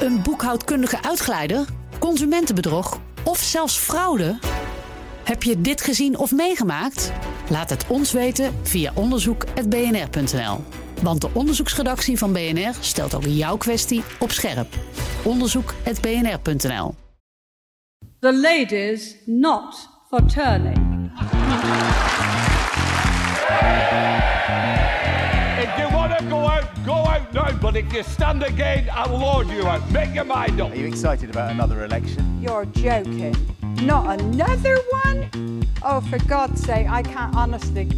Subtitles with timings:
[0.00, 1.64] Een boekhoudkundige uitglijder?
[1.98, 3.00] Consumentenbedrog?
[3.24, 4.38] Of zelfs fraude?
[5.24, 7.12] Heb je dit gezien of meegemaakt?
[7.50, 10.64] Laat het ons weten via onderzoek.bnr.nl.
[11.02, 14.74] Want de onderzoeksredactie van BNR stelt ook jouw kwestie op scherp.
[15.24, 16.94] Onderzoek.bnr.nl.
[18.20, 20.93] The ladies not for turning.
[27.74, 29.90] But if you stand again, I'll lord you out.
[29.90, 30.70] Make your mind up.
[30.70, 32.38] Are you excited about another election?
[32.40, 33.34] You're joking.
[33.82, 35.28] Not another one?
[35.82, 37.88] Oh, for God's sake, I can't honestly.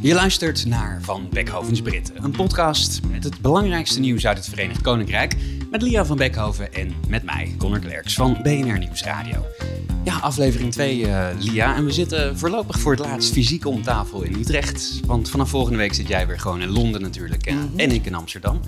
[0.00, 4.80] Je luistert naar Van Beckhovens Britten, een podcast met het belangrijkste nieuws uit het Verenigd
[4.80, 5.36] Koninkrijk.
[5.70, 9.44] Met Lia van Beckhoven en met mij, Connor Klerks van BNR Nieuwsradio.
[10.06, 11.76] Ja, aflevering 2, uh, Lia.
[11.76, 15.00] En we zitten voorlopig voor het laatst fysiek om tafel in Utrecht.
[15.04, 17.46] Want vanaf volgende week zit jij weer gewoon in Londen natuurlijk.
[17.46, 18.60] En, en ik in Amsterdam.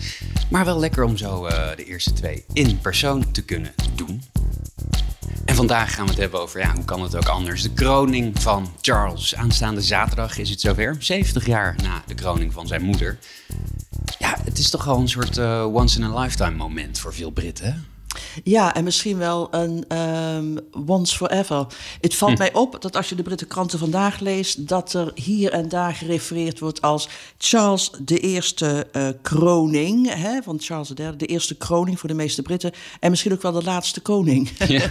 [0.50, 4.22] Maar wel lekker om zo uh, de eerste twee in persoon te kunnen doen.
[5.44, 7.62] En vandaag gaan we het hebben over, ja, hoe kan het ook anders?
[7.62, 9.34] De kroning van Charles.
[9.34, 10.96] Aanstaande zaterdag is het zover.
[10.98, 13.18] 70 jaar na de kroning van zijn moeder.
[14.18, 17.97] Ja, het is toch wel een soort uh, once-in-a-lifetime moment voor veel Britten, hè?
[18.44, 21.66] Ja, en misschien wel een um, once forever.
[22.00, 22.38] Het valt hm.
[22.38, 25.94] mij op dat als je de Britse kranten vandaag leest, dat er hier en daar
[25.94, 31.98] gerefereerd wordt als Charles de eerste uh, kroning, hè, van Charles III, de eerste kroning
[32.00, 32.72] voor de meeste Britten.
[33.00, 34.50] En misschien ook wel de laatste koning.
[34.66, 34.90] Ja.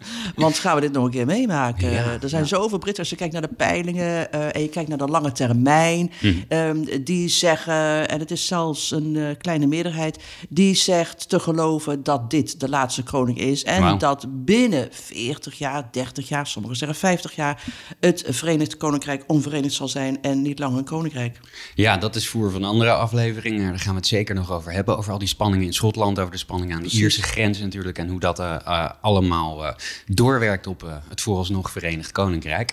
[0.36, 1.90] Want gaan we dit nog een keer meemaken?
[1.90, 2.48] Ja, er zijn ja.
[2.48, 5.32] zoveel Britten, als je kijkt naar de peilingen uh, en je kijkt naar de lange
[5.32, 6.34] termijn, hm.
[6.48, 12.02] um, die zeggen, en het is zelfs een uh, kleine meerderheid, die zegt te geloven
[12.02, 13.64] dat dit de laatste kroning is.
[13.64, 14.00] En wow.
[14.00, 17.64] dat binnen 40 jaar, 30 jaar, sommigen zeggen 50 jaar,
[18.00, 21.40] het Verenigd Koninkrijk onverenigd zal zijn en niet langer een koninkrijk.
[21.74, 23.68] Ja, dat is voer van andere afleveringen.
[23.68, 24.98] Daar gaan we het zeker nog over hebben.
[24.98, 26.88] Over al die spanningen in Schotland, over de spanningen aan de.
[26.88, 27.98] Ierse grens natuurlijk.
[27.98, 29.72] En hoe dat uh, uh, allemaal uh,
[30.06, 32.72] doorwerkt op het vooralsnog Verenigd Koninkrijk.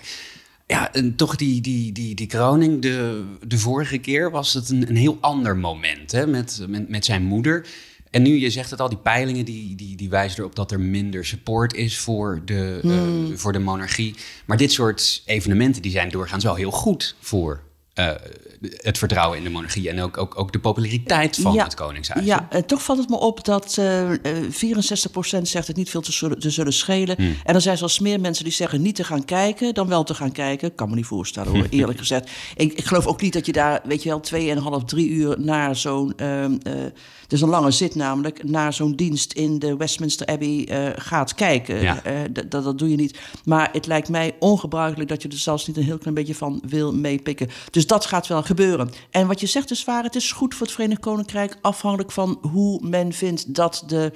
[0.66, 4.88] Ja, en toch die, die, die, die kroning, de, de vorige keer was het een,
[4.88, 7.66] een heel ander moment hè, met, met, met zijn moeder.
[8.10, 10.80] En nu, je zegt het al, die peilingen die, die, die wijzen erop dat er
[10.80, 13.30] minder support is voor de, hmm.
[13.30, 14.14] uh, voor de monarchie.
[14.46, 17.66] Maar dit soort evenementen die zijn doorgaans wel heel goed voor
[17.98, 18.10] uh,
[18.76, 22.24] het vertrouwen in de monarchie en ook, ook, ook de populariteit van ja, het Koningshuis.
[22.24, 26.12] Ja, en toch valt het me op dat uh, 64% zegt het niet veel te
[26.12, 27.16] zullen, te zullen schelen.
[27.16, 27.36] Hmm.
[27.44, 30.14] En er zijn zelfs meer mensen die zeggen niet te gaan kijken dan wel te
[30.14, 30.68] gaan kijken.
[30.68, 32.30] Ik kan me niet voorstellen hoor, eerlijk gezegd.
[32.56, 35.76] Ik, ik geloof ook niet dat je daar, weet je wel, tweeënhalf, drie uur naar
[35.76, 36.12] zo'n...
[36.16, 36.44] Uh,
[37.28, 41.34] het is een lange zit namelijk, naar zo'n dienst in de Westminster Abbey uh, gaat
[41.34, 41.80] kijken.
[41.80, 42.06] Ja.
[42.06, 43.18] Uh, dat, dat doe je niet.
[43.44, 46.62] Maar het lijkt mij ongebruikelijk dat je er zelfs niet een heel klein beetje van
[46.66, 47.48] wil meepikken.
[47.70, 48.90] Dus dat gaat wel gebeuren.
[49.10, 52.38] En wat je zegt is waar, het is goed voor het Verenigd Koninkrijk, afhankelijk van
[52.52, 54.12] hoe men vindt dat de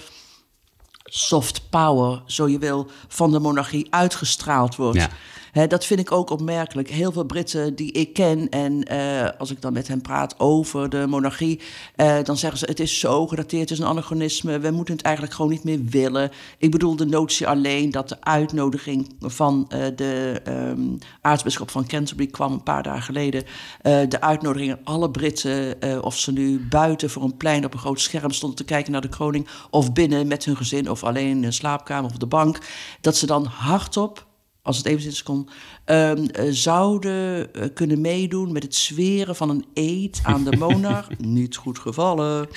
[1.04, 4.98] soft power, zo je wil, van de monarchie uitgestraald wordt.
[4.98, 5.08] Ja.
[5.52, 6.90] Dat vind ik ook opmerkelijk.
[6.90, 10.88] Heel veel Britten die ik ken, en uh, als ik dan met hen praat over
[10.88, 11.60] de monarchie,
[11.96, 15.04] uh, dan zeggen ze: het is zo gedateerd, het is een anachronisme, we moeten het
[15.04, 16.30] eigenlijk gewoon niet meer willen.
[16.58, 22.30] Ik bedoel de notie alleen dat de uitnodiging van uh, de um, aartsbisschop van Canterbury
[22.30, 23.44] kwam een paar dagen geleden.
[23.82, 28.00] de uitnodiging aan alle Britten, of ze nu buiten voor een plein op een groot
[28.00, 31.44] scherm stonden te kijken naar de kroning, of binnen met hun gezin, of alleen in
[31.44, 32.58] een slaapkamer of op de bank,
[33.00, 34.30] dat ze dan hardop
[34.62, 35.48] als het evenzins kon,
[35.86, 36.12] uh,
[36.50, 41.18] zouden uh, kunnen meedoen met het zweren van een eed aan de monarch.
[41.18, 42.48] niet goed gevallen.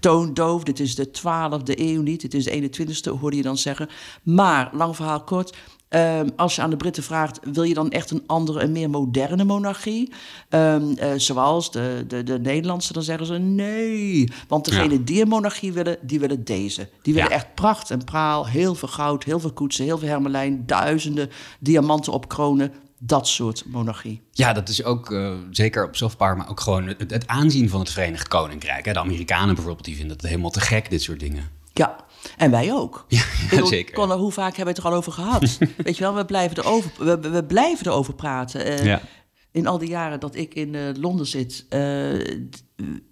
[0.00, 3.88] Toondoof, dit is de 12e eeuw niet, dit is de 21e, hoorde je dan zeggen.
[4.22, 5.56] Maar, lang verhaal kort,
[5.94, 8.90] Um, als je aan de Britten vraagt, wil je dan echt een andere, een meer
[8.90, 10.12] moderne monarchie?
[10.50, 14.28] Um, uh, zoals de, de, de Nederlandse, dan zeggen ze nee.
[14.48, 15.00] Want degene ja.
[15.04, 16.88] die een monarchie willen, die willen deze.
[17.02, 17.34] Die willen ja.
[17.34, 22.12] echt pracht en praal, heel veel goud, heel veel koetsen, heel veel hermelijn, duizenden diamanten
[22.12, 22.72] op kronen.
[22.98, 24.20] Dat soort monarchie.
[24.30, 27.80] Ja, dat is ook uh, zeker op softpower, maar ook gewoon het, het, aanzien van
[27.80, 28.84] het Verenigd Koninkrijk.
[28.84, 28.92] Hè.
[28.92, 31.50] De Amerikanen bijvoorbeeld, die vinden het helemaal te gek, dit soort dingen.
[31.72, 31.96] Ja,
[32.36, 33.04] en wij ook.
[33.08, 33.94] Ja, bedoel, zeker.
[33.94, 35.40] Connor, hoe vaak hebben we het er al over gehad?
[35.84, 38.66] Weet je wel, we blijven erover, we, we blijven erover praten.
[38.66, 39.02] Uh, ja.
[39.50, 42.40] In al die jaren dat ik in uh, Londen zit, uh,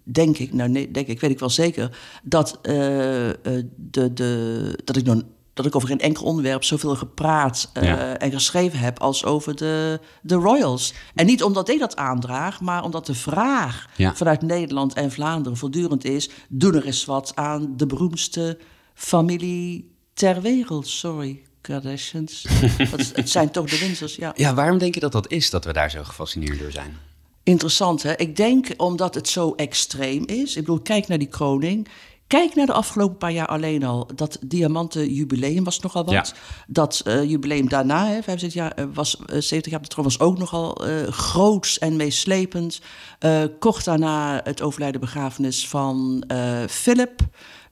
[0.03, 5.05] denk ik, nou nee, denk ik, weet ik wel zeker, dat, de, de, dat ik
[5.05, 5.21] nog
[5.53, 8.17] dat ik over geen enkel onderwerp zoveel gepraat uh, ja.
[8.17, 10.93] en geschreven heb als over de, de Royals.
[11.15, 14.15] En niet omdat ik dat aandraag, maar omdat de vraag ja.
[14.15, 18.57] vanuit Nederland en Vlaanderen voortdurend is: doe er eens wat aan de beroemdste
[18.93, 20.87] familie ter wereld.
[20.87, 22.45] Sorry, Kardashians.
[22.91, 24.31] dat, het zijn toch de winsters, ja.
[24.35, 26.97] Ja, waarom denk je dat dat is, dat we daar zo gefascineerd door zijn?
[27.43, 28.15] Interessant, hè?
[28.15, 30.55] Ik denk omdat het zo extreem is.
[30.55, 31.87] Ik bedoel, kijk naar die kroning.
[32.27, 34.09] Kijk naar de afgelopen paar jaar alleen al.
[34.15, 36.13] Dat diamanten jubileum was nogal wat.
[36.13, 36.25] Ja.
[36.67, 40.05] Dat eh, jubileum daarna, hè, 75 jaar, eh, was, eh, 70 jaar op de troon,
[40.05, 42.81] was ook nogal eh groots en meeslepend.
[43.19, 47.21] Eh, kort daarna het overlijden begrafenis van eh, Philip,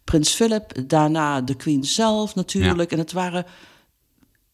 [0.03, 0.73] prins Philip.
[0.87, 2.91] Daarna de queen zelf natuurlijk.
[2.91, 3.45] En het waren,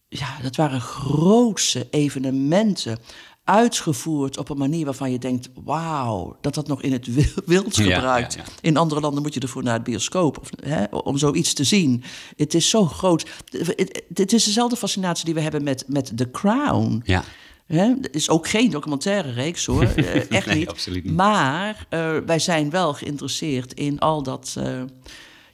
[0.10, 3.00] ja, dat waren grootse evenementen
[3.44, 5.50] uitgevoerd op een manier waarvan je denkt...
[5.64, 8.34] wauw, dat dat nog in het wil- wild gebruikt.
[8.34, 8.52] ja, ja.
[8.62, 12.04] In andere landen moet je ervoor naar het bioscoop of, hè, om zoiets te zien.
[12.36, 13.26] Het is zo groot.
[13.52, 17.02] Het, het is dezelfde fascinatie die we hebben met, met The Crown.
[17.06, 17.24] Ja.
[17.66, 17.84] Hè?
[18.02, 20.70] Het is ook geen documentaire reeks hoor, Eh, echt Nee, niet.
[20.70, 21.14] absoluut niet.
[21.14, 24.82] Maar eh, wij zijn wel geïnteresseerd in al dat, eh,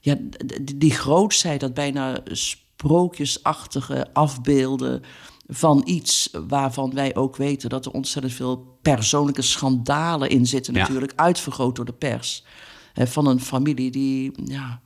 [0.03, 0.15] ja,
[0.75, 5.01] die grootsheid, dat bijna sprookjesachtige afbeelden
[5.47, 10.79] van iets waarvan wij ook weten dat er ontzettend veel persoonlijke schandalen in zitten, Ja.
[10.79, 12.44] natuurlijk, uitvergroot door de pers.
[12.94, 14.81] Van een familie die, ja,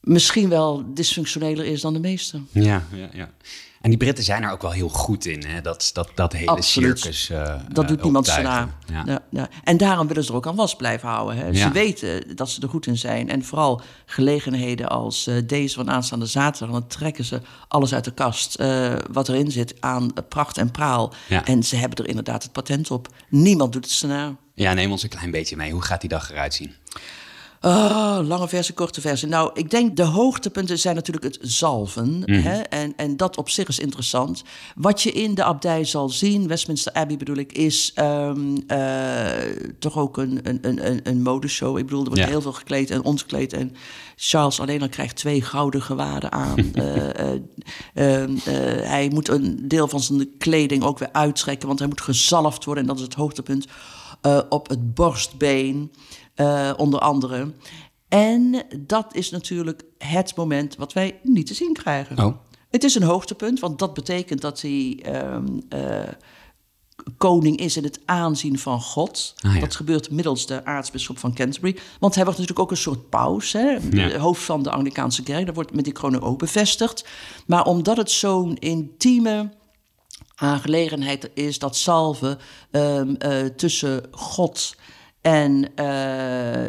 [0.00, 2.40] misschien wel dysfunctioneler is dan de meeste.
[2.52, 3.30] Ja, ja, ja.
[3.80, 5.60] En die Britten zijn er ook wel heel goed in, hè?
[5.60, 6.98] Dat, dat, dat hele Absoluut.
[6.98, 7.30] circus.
[7.30, 8.74] eh, Dat eh, doet niemand ze optuigen.
[8.86, 8.94] na.
[8.94, 9.02] Ja.
[9.06, 9.48] Ja, ja.
[9.64, 11.36] En daarom willen ze er ook aan was blijven houden.
[11.36, 11.54] Hè.
[11.54, 13.28] Ze weten dat ze er goed in zijn.
[13.30, 16.78] En vooral gelegenheden als eh, deze van aanstaande zaterdag...
[16.78, 21.12] dan trekken ze alles uit de kast eh, wat erin zit aan pracht en praal.
[21.44, 23.08] En ze hebben er inderdaad het patent op.
[23.28, 24.36] Niemand doet het na.
[24.54, 25.72] ja, neem ons een klein beetje mee.
[25.72, 26.74] Hoe gaat die dag eruit zien?
[27.60, 29.28] Oh, lange versie, korte versie.
[29.28, 32.22] Nou, ik denk de hoogtepunten zijn natuurlijk het zalven.
[32.30, 32.60] hè?
[32.60, 34.42] En, en dat op zich is interessant.
[34.74, 39.26] Wat je in de abdij zal zien, Westminster Abbey bedoel ik, is ehm, eh,
[39.78, 41.78] toch ook een, een, een, een- modeshow.
[41.78, 42.28] Ik bedoel, er wordt Ja.
[42.28, 43.52] heel veel gekleed en ontkleed.
[43.52, 43.72] En
[44.16, 46.56] Charles alleen al krijgt twee gouden gewaden aan.
[46.74, 47.40] Eh, eh,
[47.94, 48.54] ehm, eh,
[48.88, 52.82] hij moet een deel van zijn kleding ook weer uittrekken, want hij moet gezalfd worden.
[52.82, 53.66] En dat is het hoogtepunt.
[54.48, 55.92] op het borstbeen,
[56.38, 57.52] eh, onder andere.
[58.08, 62.24] En dat is natuurlijk het moment wat wij niet te zien krijgen.
[62.24, 62.36] Oh.
[62.70, 66.08] Het is een hoogtepunt, want dat betekent dat hij ehm, eh,
[67.16, 69.34] koning is in het aanzien van God.
[69.40, 69.60] Ah, ja.
[69.60, 71.76] Dat gebeurt middels de aartsbisschop van Canterbury.
[72.00, 73.78] Want hij wordt natuurlijk ook een soort paus, hè?
[73.90, 74.18] Ja.
[74.18, 75.46] hoofd van de Anglicaanse kerk.
[75.46, 77.04] Dat wordt met die kroning ook bevestigd.
[77.46, 79.50] Maar omdat het zo'n intieme
[80.34, 82.38] aangelegenheid is dat salve
[82.70, 84.76] ehm, eh, tussen God
[85.20, 85.86] en eh,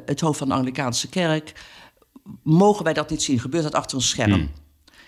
[0.06, 1.54] het hoofd van de Anglicaanse kerk,
[2.44, 3.40] mogen wij dat niet zien.
[3.40, 4.50] Gebeurt dat achter een scherm?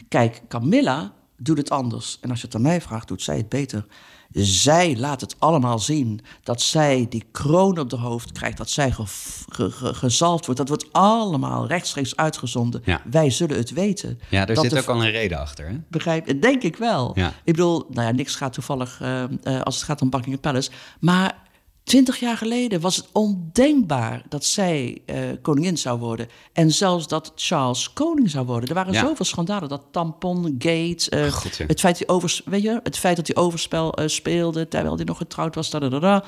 [0.07, 2.17] Kijk, Camilla doet het anders.
[2.21, 3.85] En als je het aan mij vraagt, doet zij het beter.
[4.33, 6.21] Zij laat het allemaal zien.
[6.43, 8.57] Dat zij die kroon op de hoofd krijgt.
[8.57, 9.03] Dat zij ge,
[9.49, 10.59] ge- ge- gezalfd wordt.
[10.59, 12.81] Dat wordt allemaal rechtstreeks uitgezonden.
[12.85, 13.01] Ja.
[13.11, 14.19] Wij zullen het weten.
[14.29, 15.75] Ja, er Dat zit de ook al een reden achter, hè?
[15.87, 17.11] Begrijp, denk ik wel.
[17.15, 17.27] Ja.
[17.43, 20.71] Ik bedoel, nou ja, niks gaat toevallig eh, eh, als het gaat om Buckingham Palace.
[20.99, 21.35] Maar
[21.83, 26.27] twintig jaar geleden was het ondenkbaar dat zij eh, koningin zou worden.
[26.53, 28.69] En zelfs dat Charles koning zou worden.
[28.69, 28.99] Er waren Ja.
[29.05, 29.69] zoveel schandalen.
[29.69, 31.65] Dat tampon, gate, eh, God, ja.
[31.65, 34.95] het, feit dat hij overs, weet je, het feit dat hij overspel eh, speelde terwijl
[34.95, 35.69] hij nog getrouwd was.
[35.69, 36.23] Da, da, da, da.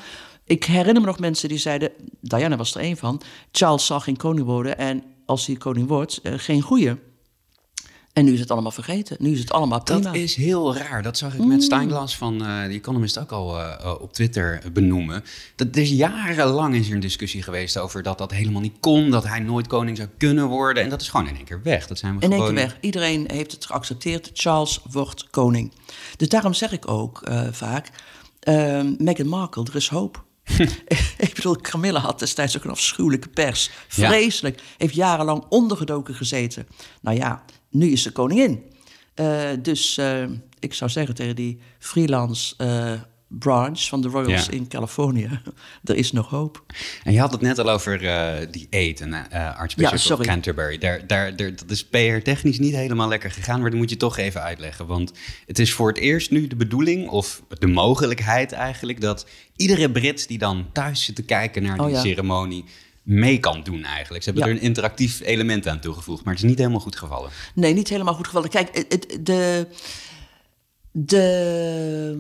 [0.46, 1.92] Ik herinner me nog mensen die zeiden,
[2.22, 3.22] Diana was er één van,
[3.52, 6.94] Charles zal geen koning worden en als hij koning wordt, geen goeie.
[8.14, 9.18] En nu is het allemaal vergeten.
[9.20, 10.02] Nu is het allemaal prima.
[10.02, 11.02] Dat is heel raar.
[11.04, 14.62] Dat zag ik met Steinglas van uh, The Economist ook al uh, uh, op Twitter
[14.74, 15.24] benoemen.
[15.56, 19.10] Dat is jarenlang is er een discussie geweest over dat dat helemaal niet kon.
[19.10, 20.84] Dat hij nooit koning zou kunnen worden.
[20.84, 21.88] En dat is gewoon in één keer weg.
[21.88, 22.46] Dat zijn we in gewoon...
[22.46, 22.78] één keer weg.
[22.82, 24.30] Iedereen heeft het geaccepteerd.
[24.34, 25.72] Charles wordt koning.
[26.18, 27.90] Dus daarom zeg ik ook vaak...
[28.48, 30.24] Uh, Meghan Markle, er is hoop.
[31.18, 33.70] ik bedoel, Camilla had destijds ook een afschuwelijke pers.
[33.88, 34.58] Vreselijk.
[34.58, 34.64] Ja.
[34.78, 36.68] Heeft jarenlang ondergedoken gezeten.
[37.02, 37.44] Nou ja,
[37.74, 38.64] nu is ze koningin.
[39.16, 40.24] Uh, dus uh,
[40.60, 44.52] ik zou zeggen tegen die freelance uh, branch van de Royals ja.
[44.52, 45.42] in Californië,
[45.84, 46.64] er is nog hoop.
[47.04, 48.00] En je had het net al over
[48.52, 50.78] die eten, Archbishop ja, of Canterbury.
[50.78, 54.18] Daar, daar, daar, dat is PR-technisch niet helemaal lekker gegaan, maar dat moet je toch
[54.18, 54.88] even uitleggen.
[54.88, 55.12] Want
[55.46, 60.28] het is voor het eerst nu de bedoeling, of de mogelijkheid eigenlijk, dat iedere Brit
[60.28, 62.02] die dan thuis zit te kijken naar die oh, ja.
[62.02, 62.66] ceremonie
[63.04, 64.24] mee kan doen eigenlijk.
[64.24, 64.54] Ze hebben ja.
[64.54, 67.30] er een interactief element aan toegevoegd, maar het is niet helemaal goed gevallen.
[67.56, 68.50] Nee, niet helemaal goed gevallen.
[68.50, 69.68] Kijk, het, de,
[70.92, 72.16] de,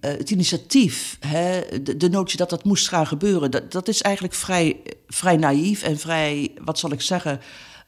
[0.00, 4.02] uh, het initiatief, hè, de, de, notie dat dat moest gaan gebeuren, dat, dat is
[4.02, 7.40] eigenlijk vrij, vrij naïef en vrij, wat zal ik zeggen,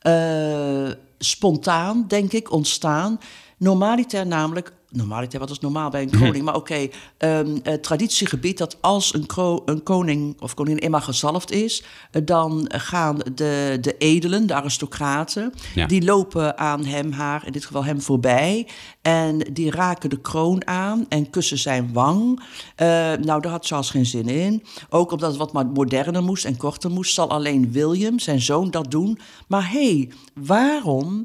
[0.03, 3.21] uh, spontaan, denk ik, ontstaan.
[3.59, 6.45] Normaliter namelijk, normaliteit, wat is normaal bij een koning?
[6.45, 9.27] Maar oké, ehm, traditiegebied dat als een,
[9.65, 15.53] een koning of koningin eenmaal gezalfd is, eh, dan gaan de, de edelen, de aristocraten,
[15.75, 15.87] Ja.
[15.87, 18.67] die lopen aan hem, haar, in dit geval hem voorbij.
[19.03, 22.41] En die raken de kroon aan en kussen zijn wang.
[22.77, 24.63] Eh, nou, daar had Charles geen zin in.
[24.91, 28.71] Ook omdat het wat maar moderner moest en korter moest, zal alleen William, zijn zoon,
[28.71, 29.19] dat doen.
[29.49, 31.25] Maar hé, hey, waarom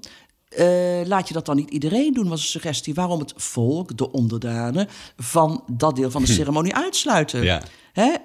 [0.55, 2.93] eh, laat je dat dan niet iedereen doen, was een suggestie.
[2.93, 7.43] Waarom het volk, de onderdanen, van dat deel van de ceremonie uitsluiten?
[7.43, 7.61] Ja.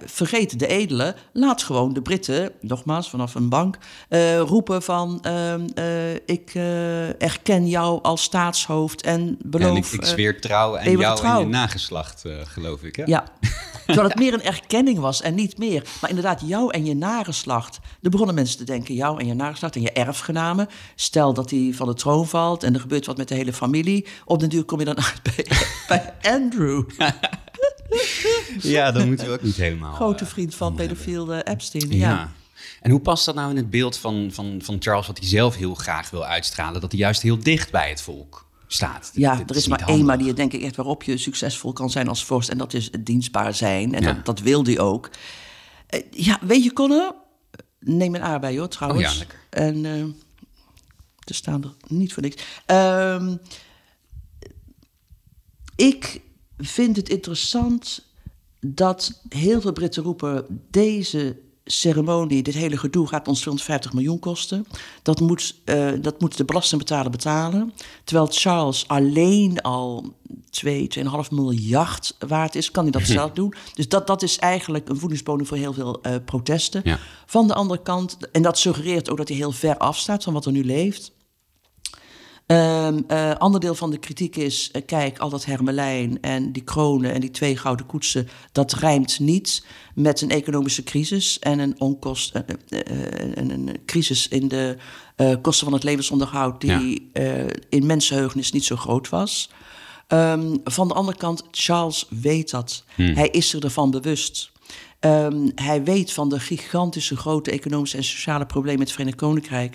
[0.04, 5.18] Vergeet de edelen, laat gewoon de Britten, nogmaals vanaf een bank, eh, roepen van...
[5.22, 6.54] ehm, eh, ik
[7.18, 9.70] erken jou als staatshoofd en beloof...
[9.70, 11.40] en ik, ik zweer trouw aan jou trouw.
[11.40, 12.96] en je nageslacht, geloof ik.
[12.96, 13.02] Hè?
[13.04, 13.24] ja.
[13.92, 15.88] Terwijl het meer een erkenning was en niet meer.
[16.00, 17.78] Maar inderdaad, jou en je nageslacht.
[18.02, 20.68] Er begonnen mensen te denken, jou en je nageslacht en je erfgenamen.
[20.94, 24.06] Stel dat hij van de troon valt en er gebeurt wat met de hele familie.
[24.24, 25.46] Op den duur kom je dan uit bij,
[25.88, 26.82] bij Andrew.
[28.60, 29.94] Ja, dat moeten we ook niet helemaal...
[29.94, 31.92] Grote eh, vriend van pedofiel Epstein.
[31.92, 32.08] Ja.
[32.08, 32.32] Ja.
[32.80, 35.56] En hoe past dat nou in het beeld van, van, van Charles, wat hij zelf
[35.56, 39.10] heel graag wil uitstralen, dat hij juist heel dicht bij het volk staat?
[39.14, 42.24] Ja, er is maar één manier, denk ik, echt waarop je succesvol kan zijn als
[42.24, 42.48] vorst.
[42.48, 43.94] En dat is het dienstbaar zijn.
[43.94, 44.12] En Ja.
[44.12, 45.10] dat, dat wil hij ook.
[45.86, 47.14] Eh, ja, weet je, Conor?
[47.80, 49.20] Neem een aardbei, hoor, trouwens.
[49.20, 49.58] Oh ja.
[49.58, 50.04] En eh
[51.24, 52.42] er staan er niet voor niks.
[52.66, 53.36] Ehm,
[55.76, 56.20] ik
[56.58, 58.04] vind het interessant
[58.60, 60.46] dat heel veel Britten roepen...
[60.70, 64.66] deze ceremonie, dit hele gedoe gaat ons 250 miljoen kosten.
[65.02, 67.72] Dat moet, eh, dat moet de belastingbetaler betalen.
[68.04, 70.14] Terwijl Charles alleen al
[70.50, 73.54] 2, 2,5 miljard waard is, kan hij dat zelf doen.
[73.74, 76.80] Dus dat, dat is eigenlijk een voedingsbodem voor heel veel eh, protesten.
[76.84, 76.98] Ja.
[77.26, 80.46] Van de andere kant, en dat suggereert ook dat hij heel ver afstaat van wat
[80.46, 81.12] er nu leeft...
[82.50, 87.12] Een ander deel van de kritiek is, eh, kijk, al dat hermelijn en die kronen
[87.12, 92.34] en die twee gouden koetsen, dat rijmt niet met een economische crisis en een, onkost,
[92.34, 92.42] eh,
[93.34, 94.76] een, crisis in de
[95.42, 97.10] kosten van het levensonderhoud die
[97.68, 99.50] in mensenheugenis niet zo groot was.
[100.06, 102.84] Ehm, van de andere kant, Charles weet dat.
[102.94, 104.50] Hij is er ervan bewust.
[105.00, 109.74] Ehm, hij weet van de gigantische grote economische en sociale problemen in het Verenigd Koninkrijk.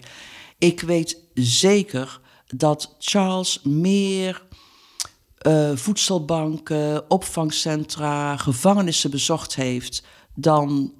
[0.58, 4.46] Ik weet zeker dat Charles meer
[5.38, 10.04] eh, voedselbanken, opvangcentra, gevangenissen bezocht heeft
[10.36, 10.94] dan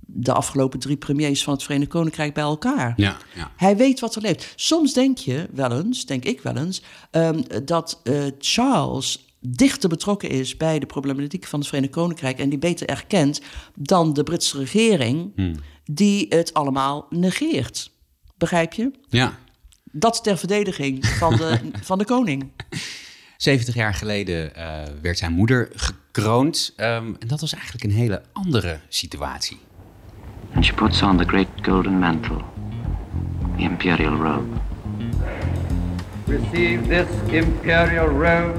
[0.00, 2.92] de afgelopen drie premiers van het Verenigd Koninkrijk bij elkaar.
[2.96, 3.52] Ja, ja.
[3.56, 4.52] Hij weet wat er leeft.
[4.56, 10.30] Soms denk je wel eens, denk ik wel eens, ehm, dat eh, Charles dichter betrokken
[10.30, 13.40] is bij de problematiek van het Verenigd Koninkrijk en die beter erkent
[13.74, 15.32] dan de Britse regering,
[15.84, 17.90] die het allemaal negeert.
[18.36, 18.90] Begrijp je?
[19.08, 19.38] ja.
[19.92, 22.50] Dat ter verdediging van de, van de koning.
[23.36, 26.72] 70 jaar geleden eh, werd zijn moeder gekroond.
[26.76, 29.58] ehm, en dat was eigenlijk een hele andere situatie.
[30.54, 32.42] and she puts on the great golden mantle,
[33.56, 34.60] the imperial robe.
[36.26, 38.58] Receive this imperial robe.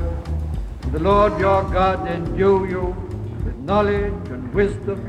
[0.92, 2.96] The Lord your God endue you
[3.46, 5.00] with knowledge and wisdom,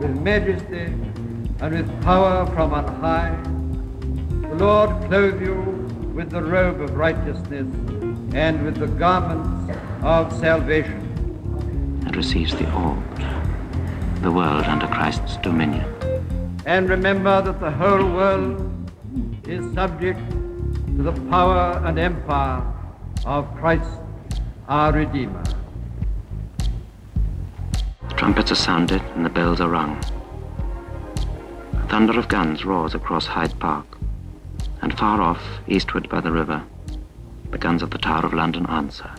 [0.00, 0.92] with majesty
[1.60, 3.57] and with power from on high.
[4.58, 5.54] Lord clothe you
[6.14, 7.68] with the robe of righteousness
[8.34, 9.72] and with the garments
[10.02, 11.04] of salvation.
[12.04, 13.02] and receives the orb,
[14.22, 15.86] the world under Christ's dominion.
[16.66, 18.90] And remember that the whole world
[19.46, 22.62] is subject to the power and empire
[23.24, 23.88] of Christ
[24.68, 25.44] our Redeemer.
[28.08, 30.00] The trumpets are sounded and the bells are rung.
[31.72, 33.97] The thunder of guns roars across Hyde Park,
[34.80, 36.62] and far off, eastward by the river,
[37.50, 39.10] the guns of the Tower of London answer.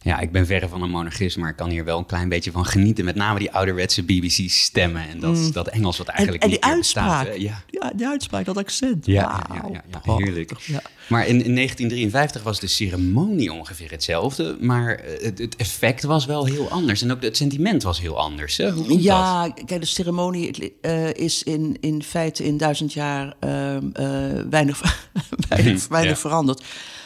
[0.00, 2.50] Ja, ik ben verre van een monarchist, maar ik kan hier wel een klein beetje
[2.50, 3.04] van genieten.
[3.04, 6.12] Met name die ouderwetse BBC-stemmen en dat, dat Engels wat Mm.
[6.12, 7.36] En, eigenlijk en die niet meer bestaat, uitspraak.
[7.36, 7.42] hè?
[7.42, 7.62] Ja.
[7.80, 9.06] Ja, die uitspraak, dat accent.
[9.06, 10.52] Ja, ja, ja, ja, heerlijk.
[10.58, 10.82] Ja.
[11.08, 16.26] Maar in, in 1953 was de ceremonie ongeveer hetzelfde, maar eh, het, het effect was
[16.26, 17.02] wel heel anders.
[17.02, 18.56] En ook het sentiment was heel anders.
[18.56, 18.64] Hè?
[18.70, 19.02] Hoe komt dat?
[19.02, 24.06] Ja, kijk, de ceremonie eh, is in, in feite in duizend jaar ehm, eh,
[24.50, 24.80] weinig,
[25.48, 26.16] weinig, weinig Ja.
[26.16, 26.62] veranderd.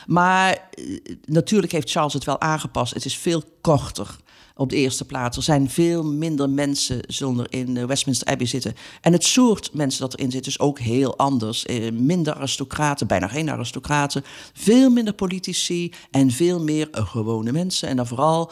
[0.06, 0.68] Maar
[1.24, 2.94] natuurlijk heeft Charles het wel aangepast.
[2.94, 4.16] Het is veel korter
[4.54, 5.36] op de eerste plaats.
[5.36, 8.74] Er zijn veel minder mensen zullen er in eh, Westminster Abbey zitten.
[9.00, 11.66] En het soort mensen dat erin zit is ook heel anders.
[11.66, 14.22] Eh, minder aristocraten, bijna geen aristocraten.
[14.52, 17.88] Veel minder politici en veel meer eh, gewone mensen.
[17.88, 18.50] En dan vooral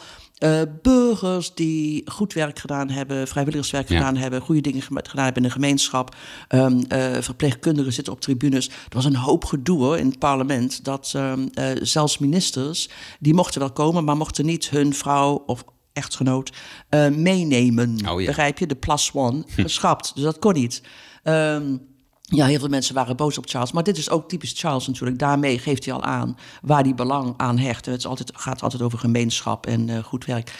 [0.81, 3.97] burgers die goed werk gedaan hebben, vrijwilligerswerk Ja.
[3.97, 6.15] gedaan hebben, goede dingen gedaan hebben in de gemeenschap.
[6.47, 8.67] Ehm, eh, verpleegkundigen zitten op tribunes.
[8.67, 10.83] Er was een hoop gedoe hoor, in het parlement.
[10.83, 12.89] Dat ehm, eh, zelfs ministers,
[13.19, 15.63] die mochten wel komen, maar mochten niet hun vrouw of
[15.93, 16.51] echtgenoot
[16.89, 18.09] eh, meenemen.
[18.09, 18.27] Oh ja.
[18.27, 18.67] Begrijp je?
[18.67, 20.11] De plus one geschrapt.
[20.15, 20.81] Dus dat kon niet.
[21.23, 21.77] Ehm,
[22.21, 23.71] ja, heel veel mensen waren boos op Charles.
[23.71, 25.19] Maar dit is ook typisch Charles natuurlijk.
[25.19, 27.85] Daarmee geeft hij al aan waar hij belang aan hecht.
[27.85, 30.53] Het is altijd, gaat altijd over gemeenschap en eh, goed werk.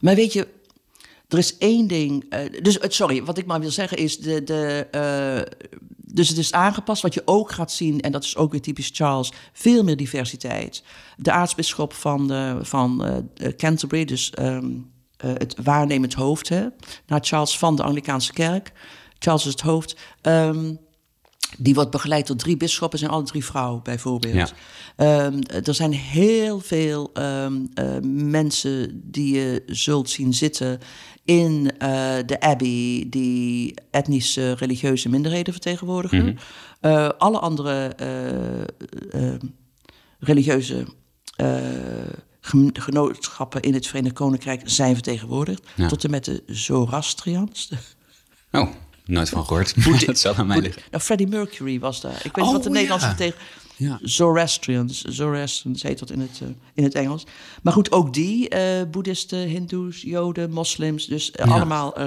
[0.00, 0.48] Maar weet je,
[1.28, 2.26] er is één ding.
[2.28, 4.18] eh, dus eh, sorry, wat ik maar wil zeggen is.
[4.18, 5.52] De, de, eh,
[5.96, 7.02] dus het is aangepast.
[7.02, 10.82] Wat je ook gaat zien, en dat is ook weer typisch Charles, veel meer diversiteit.
[11.16, 13.04] De aartsbisschop van, de, van
[13.56, 14.32] Canterbury, dus
[15.24, 16.66] eh, het waarnemend hoofd, hè,
[17.06, 18.72] naar Charles van de Anglicaanse kerk.
[19.18, 19.96] Charles is het hoofd.
[20.20, 20.74] ehm,
[21.58, 24.34] die wordt begeleid door drie bisschoppen, zijn alle drie vrouwen bijvoorbeeld.
[24.34, 24.48] Ja.
[24.96, 27.12] Ehm, er zijn heel veel
[28.02, 30.80] mensen die je zult zien zitten
[31.24, 36.38] in eh, de Abbey, die etnische religieuze minderheden vertegenwoordigen.
[36.80, 37.94] Eh, alle andere
[39.10, 39.34] eh,
[40.18, 40.84] religieuze
[42.72, 45.68] genootschappen in het Verenigd Koninkrijk zijn vertegenwoordigd.
[45.76, 45.88] Ja.
[45.88, 47.70] Tot en met de Zoroastrians.
[48.54, 48.68] Oh,
[49.04, 49.74] nooit van gehoord.
[50.06, 50.82] dat zal aan mij liggen.
[50.90, 52.16] Nou, Freddie Mercury was daar.
[52.16, 53.14] Ik weet niet Oh, wat de Nederlandse ja.
[53.14, 53.38] tegen.
[53.76, 53.98] Ja.
[54.02, 55.02] Zoroastrians.
[55.02, 57.26] Zoroastrians heet dat in het, eh, in het Engels.
[57.62, 61.06] Maar goed, ook die, eh boeddhisten, hindoes, joden, moslims.
[61.06, 61.52] Dus eh, Ja.
[61.52, 62.06] allemaal eh,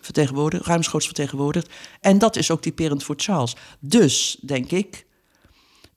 [0.00, 1.68] vertegenwoordigd, ruimschoots vertegenwoordigd.
[2.00, 3.56] En dat is ook typerend voor Charles.
[3.80, 5.06] Dus, denk ik,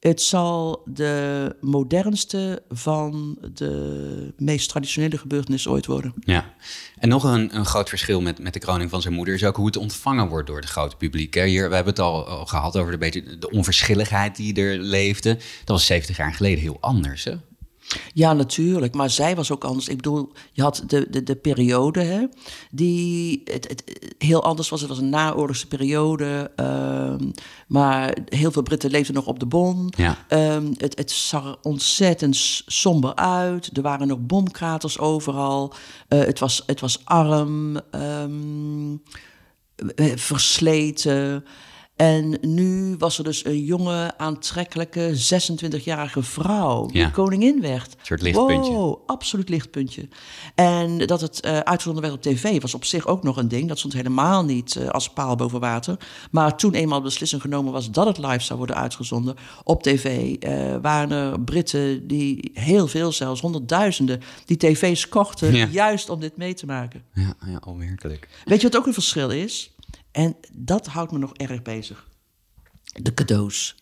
[0.02, 6.14] het zal de modernste van de meest traditionele gebeurtenissen ooit worden.
[6.20, 6.54] Ja,
[6.98, 9.56] en nog een, een groot verschil met, met de kroning van zijn moeder is ook
[9.56, 11.34] hoe het ontvangen wordt door het grote publiek.
[11.34, 15.34] Hier, we hebben het al, al gehad over de, beetje, de onverschilligheid die er leefde.
[15.36, 17.24] Dat was 70 jaar geleden heel anders.
[17.24, 17.36] Hè?
[18.14, 18.94] Ja, natuurlijk.
[18.94, 19.88] Maar zij was ook anders.
[19.88, 22.26] Ik bedoel, je had de, de, de periode, hè,
[22.72, 24.80] die het, het, heel anders was.
[24.80, 26.52] Het was een naoorlogse periode.
[26.56, 27.30] ehm,
[27.68, 29.94] maar heel veel Britten leefden nog op de Bon.
[29.98, 30.26] Ja.
[30.28, 33.70] Ehm, het, het zag er ontzettend somber uit.
[33.74, 35.74] Er waren nog bomkraters overal.
[36.08, 38.96] Eh, het, was, het was arm, ehm,
[39.96, 41.46] eh, versleten.
[41.96, 47.10] En nu was er dus een jonge, aantrekkelijke, 26-jarige vrouw die Ja.
[47.10, 47.92] koningin werd.
[47.94, 48.72] Een soort lichtpuntje.
[48.74, 50.08] Wow, absoluut lichtpuntje.
[50.56, 53.68] En dat het eh uitgezonden werd op tv was op zich ook nog een ding.
[53.68, 55.98] Dat stond helemaal niet eh, als paal boven water.
[56.32, 60.34] Maar toen eenmaal de beslissing genomen was dat het live zou worden uitgezonden op tv,
[60.36, 65.68] eh, waren er Britten die heel veel zelfs, honderdduizenden, die tv's kochten Ja.
[65.72, 67.04] juist om dit mee te maken.
[67.14, 68.28] Ja, ja onwerkelijk.
[68.46, 69.76] Weet je wat ook een verschil is?
[70.12, 72.08] En dat houdt me nog erg bezig.
[72.84, 73.76] De cadeaus.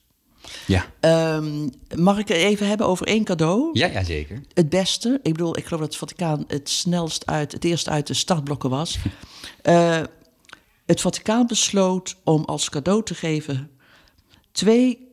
[0.67, 3.69] Ja, Ehm, mag ik het even hebben over één cadeau?
[3.73, 4.41] ja, ja zeker.
[4.53, 8.07] Het beste, ik bedoel, ik geloof dat het Vaticaan het snelst uit, het eerst uit
[8.07, 8.97] de startblokken was.
[9.61, 10.01] Eh,
[10.85, 13.71] het Vaticaan besloot om als cadeau te geven
[14.51, 15.07] twee.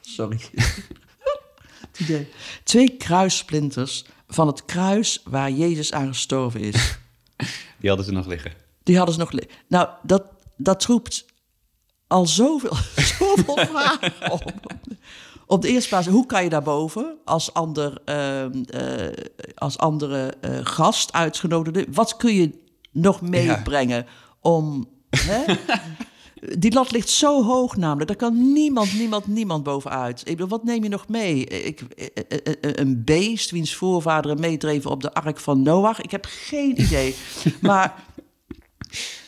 [0.00, 0.40] Sorry.
[1.98, 2.28] Idee.
[2.64, 6.98] Twee kruissplinters van het kruis waar Jezus aan gestorven is.
[7.80, 8.52] Die hadden ze nog liggen.
[8.88, 9.32] Die hadden ze nog.
[9.68, 10.24] Nou, dat,
[10.56, 11.24] dat roept
[12.06, 12.76] al zoveel,
[13.18, 14.52] zoveel vragen op.
[15.46, 19.24] Op de eerste plaats, hoe kan je daarboven als, ander, ehm, eh,
[19.54, 24.06] als andere eh, gast uitgenodigde, wat kun je nog meebrengen
[24.40, 24.88] om.
[25.10, 25.44] Hè?
[26.58, 30.20] Die lat ligt zo hoog namelijk, daar kan niemand, niemand, niemand bovenuit.
[30.20, 31.44] Ik bedoel, wat neem je nog mee?
[31.44, 36.00] Ik, eh, een beest wiens voorvaderen meedreven op de ark van Noach?
[36.00, 37.14] Ik heb geen idee.
[37.60, 38.06] maar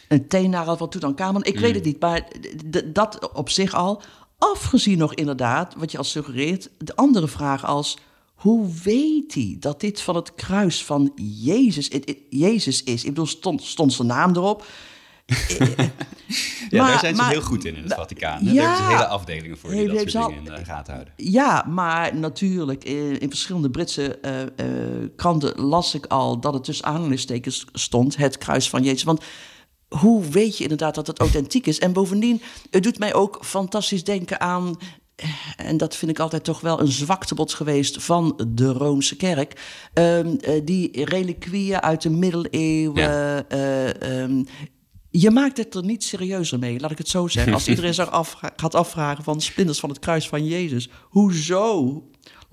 [0.08, 1.44] een teennagel van Tutankhamon.
[1.44, 2.28] Ik weet het niet, maar
[2.84, 4.02] dat op zich al.
[4.38, 7.98] Afgezien nog inderdaad, wat je al suggereert, de andere vraag als...
[8.34, 11.90] Hoe weet hij dat dit van het kruis van Jezus,
[12.30, 13.02] Jezus is?
[13.02, 14.66] Ik bedoel, stond, stond zijn naam erop?
[16.70, 18.44] Ja, Maar- daar zijn ze maar- heel goed in, in het Vaticaan.
[18.44, 18.52] Ja.
[18.54, 21.12] Daar hebben ze hele afdelingen voor die dat soort dingen in de gaten houden.
[21.16, 24.48] Ja, maar natuurlijk, in, in verschillende Britse eh, eh,
[25.16, 29.02] kranten las ik al dat het tussen aanhalingstekens stond, het kruis van Jezus.
[29.02, 29.24] Want
[29.88, 31.78] hoe weet je inderdaad dat het authentiek is?
[31.78, 34.76] En bovendien, het doet mij ook fantastisch denken aan.
[35.16, 39.60] eh, En dat vind ik altijd toch wel een zwaktebod geweest van de Roomse kerk.
[39.92, 43.02] Ehm, eh, die reliquieën uit de middeleeuwen.
[43.02, 43.44] Ja.
[43.48, 44.44] eh, ehm,
[45.10, 47.52] je maakt het er niet serieuzer mee, laat ik het zo zeggen.
[47.52, 50.88] Als iedereen zich af, gaat afvragen van splinters van het kruis van Jezus.
[51.02, 52.02] Hoezo?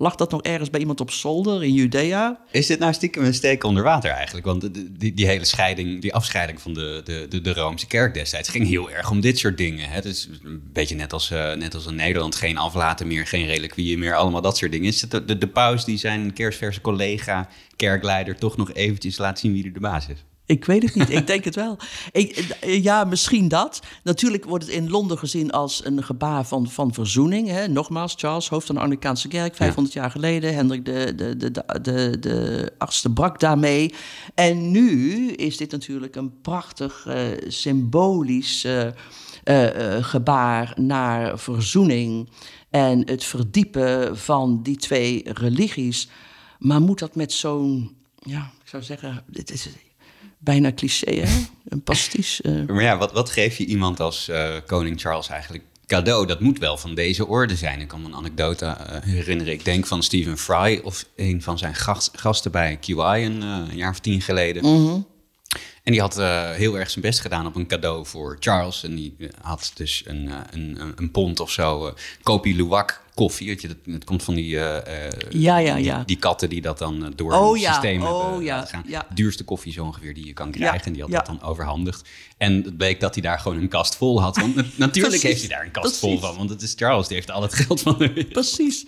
[0.00, 2.40] Lag dat nog ergens bij iemand op zolder in Judea?
[2.50, 4.46] Is dit nou stiekem een steek onder water eigenlijk?
[4.46, 4.68] Want
[5.00, 8.66] die, die hele scheiding, die afscheiding van de, de, de, de Roomse kerk destijds ging
[8.66, 9.88] heel erg om dit soort dingen.
[9.88, 9.94] Hè?
[9.94, 12.34] Het is een beetje net als, eh, net als in Nederland.
[12.34, 14.88] Geen aflaten meer, geen reliquieën meer, allemaal dat soort dingen.
[14.88, 19.38] Is het de, de, de paus die zijn kerstverse collega, kerkleider, toch nog eventjes laat
[19.38, 20.24] zien wie er de baas is?
[20.48, 21.76] Ik weet het niet, ik denk het wel.
[22.12, 23.80] Ik, ja, misschien dat.
[24.02, 27.48] Natuurlijk wordt het in Londen gezien als een gebaar van, van verzoening.
[27.48, 27.66] Hè.
[27.66, 30.54] Nogmaals, Charles, hoofd van de Anglicaanse kerk, 500 jaar geleden.
[30.54, 33.94] Hendrik de, de, de, de, de, de achtste brak daarmee.
[34.34, 38.86] En nu is dit natuurlijk een prachtig eh, symbolisch eh,
[39.44, 42.28] eh, gebaar naar verzoening.
[42.70, 46.08] En het verdiepen van die twee religies.
[46.58, 49.68] Maar moet dat met zo'n, ja, ik zou zeggen, dit is
[50.38, 51.44] bijna cliché, hè?
[51.68, 52.42] Een pastiche.
[52.42, 52.66] eh.
[52.74, 56.26] Maar ja, wat, wat geef je iemand als eh, koning Charles eigenlijk cadeau?
[56.26, 57.80] Dat moet wel van deze orde zijn.
[57.80, 59.52] Ik kan me een anekdote eh, herinneren.
[59.52, 63.76] Ik denk van Stephen Fry of een van zijn gast- gasten bij QI een, een
[63.76, 64.62] jaar of tien geleden.
[65.82, 66.16] En die had
[66.56, 68.84] heel erg zijn best gedaan op een cadeau voor Charles.
[68.84, 73.68] En die had dus een, een, een, een pond of zo uh, Kopi Luwak koffie.
[73.84, 77.32] Dat, komt van die, eh, eh, Ja, ja, die, katten die dat dan eh, door
[77.32, 78.84] Oh een ja, systeem oh hebben ja, laten gaan.
[78.86, 79.06] ja.
[79.14, 80.80] Duurste koffie zo ongeveer die je kan krijgen.
[80.86, 82.08] En die had dat dan overhandigd.
[82.36, 84.36] En het bleek dat hij daar gewoon een kast vol had.
[84.36, 86.36] Want na- natuurlijk heeft hij daar een kast vol van.
[86.36, 88.32] Want het is Charles, die heeft al het geld van de wereld.
[88.32, 88.86] Precies.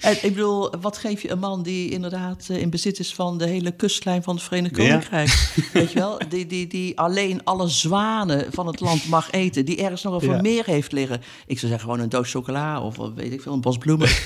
[0.00, 3.38] En ik bedoel, wat geef je een man die inderdaad eh, in bezit is van
[3.38, 4.82] de hele kustlijn van het Verenigd Ja.
[4.84, 5.50] Koninkrijk?
[5.72, 6.18] Weet je wel?
[6.28, 9.64] Die, die, die alleen alle zwanen van het land mag eten.
[9.64, 10.32] Die ergens nog een Ja.
[10.34, 11.20] vermeer heeft liggen.
[11.46, 14.08] Ik zou zeggen gewoon een doos chocola of weet ik veel, een bos bloemen.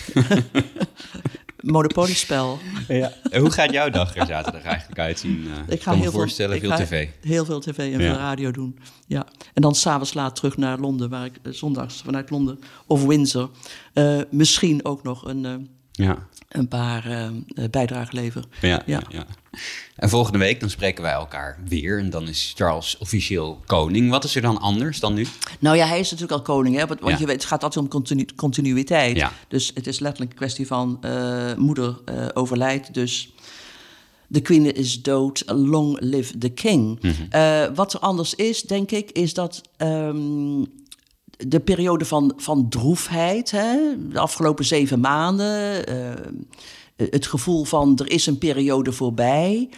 [1.63, 2.59] Monopoliespel.
[2.89, 3.13] Ja.
[3.31, 5.47] En hoe gaat jouw dag er zaterdag eigenlijk uitzien?
[5.67, 7.09] Eh, Ik ga kan me heel voorstellen, veel, tv.
[7.21, 7.97] Heel veel tv en Ja.
[7.99, 8.79] veel radio doen.
[9.07, 9.27] Ja.
[9.55, 13.51] En dan s'avonds laat terug naar Londen, waar ik eh, zondags vanuit Londen of Windsor
[13.93, 15.55] eh, misschien ook nog een, eh,
[15.93, 16.27] Ja.
[16.53, 17.29] Een paar eh,
[17.71, 18.45] bijdragen lever.
[18.61, 19.03] Ja, ja.
[19.09, 19.27] Ja.
[19.97, 21.99] En volgende week dan spreken wij elkaar weer.
[21.99, 24.11] En dan is Charles officieel koning.
[24.11, 25.27] Wat is er dan anders dan nu?
[25.59, 26.87] Nou ja, hij is natuurlijk al koning, hè?
[26.87, 27.19] Want, Ja.
[27.19, 29.17] je weet, het gaat altijd om continu- continuïteit.
[29.17, 29.33] Ja.
[29.49, 31.97] Dus het is letterlijk een kwestie van eh, moeder
[32.35, 33.33] overlijdt, dus
[34.27, 37.01] de queen is dood, long live the king.
[37.03, 37.75] Mhm.
[37.75, 40.65] Wat er anders is, denk ik, is dat ehm,
[41.37, 43.77] de periode van, van droefheid, hè,
[44.09, 46.11] de afgelopen zeven maanden, eh,
[46.97, 49.69] het gevoel van er is een periode voorbij.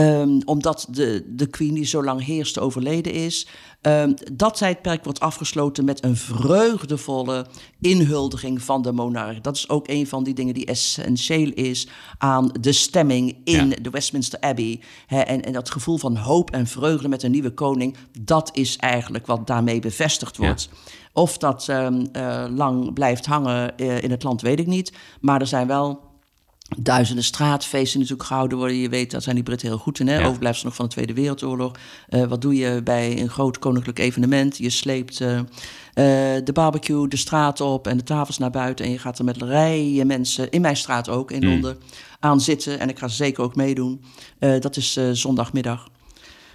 [0.00, 3.46] Ehm, omdat de, de queen die zo lang heerste overleden is.
[3.80, 7.46] ehm, dat tijdperk wordt afgesloten met een vreugdevolle
[7.80, 9.40] inhuldiging van de monarch.
[9.40, 13.76] Dat is ook een van die dingen die essentieel is aan de stemming in Ja.
[13.82, 14.80] de Westminster Abbey.
[15.06, 19.26] En, en dat gevoel van hoop en vreugde met een nieuwe koning, dat is eigenlijk
[19.26, 20.68] wat daarmee bevestigd wordt.
[21.12, 24.92] Of dat ehm, eh, lang blijft hangen eh, in het land, weet ik niet.
[25.20, 26.08] Maar er zijn wel
[26.76, 28.76] duizenden straatfeesten natuurlijk gehouden worden.
[28.76, 30.08] Je weet, dat zijn die Britten heel goed in.
[30.08, 30.18] Hè?
[30.18, 30.26] Ja.
[30.26, 31.72] Overblijfsel nog van de Tweede Wereldoorlog.
[32.08, 34.56] Eh, wat doe je bij een groot koninklijk evenement?
[34.56, 35.44] Je sleept eh, eh,
[36.44, 38.84] de barbecue de straat op en de tafels naar buiten.
[38.84, 41.78] En je gaat er met rijen mensen, in mijn straat ook, in Londen,
[42.20, 42.78] aan zitten.
[42.78, 44.04] En ik ga zeker ook meedoen.
[44.38, 45.88] Dat is zondagmiddag.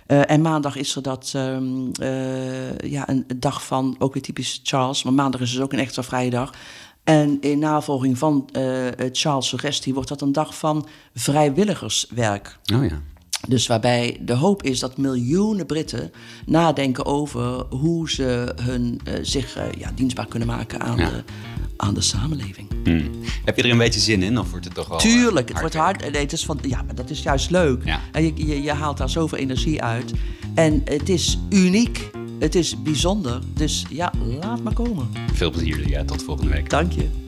[0.05, 5.03] En maandag is er dat, ehm, eh, ja, een dag van, ook weer typisch Charles,
[5.03, 6.53] maar maandag is dus ook een extra vrije dag.
[7.05, 8.63] En in navolging van eh,
[9.11, 12.57] Charles' suggestie wordt dat een dag van vrijwilligerswerk.
[12.73, 13.01] Oh ja.
[13.47, 16.11] Dus waarbij de hoop is dat miljoenen Britten
[16.45, 21.09] nadenken over hoe ze hun, eh, zich eh, ja, dienstbaar kunnen maken aan, Ja.
[21.09, 21.23] de,
[21.77, 22.67] aan de samenleving.
[22.83, 23.03] Hm.
[23.45, 24.39] Heb je er een beetje zin in?
[24.39, 24.97] Of wordt het toch wel...
[24.97, 26.11] Tuurlijk, het wordt hard.
[26.11, 27.85] Nee, het is van, ja, maar dat is juist leuk.
[27.85, 27.99] Ja.
[28.11, 30.13] En je, je, je haalt daar zoveel energie uit.
[30.55, 32.09] En het is uniek.
[32.39, 33.39] Het is bijzonder.
[33.53, 35.07] Dus ja, laat maar komen.
[35.33, 36.05] Veel plezier, ja.
[36.05, 36.69] Tot volgende week.
[36.69, 37.24] Dank je.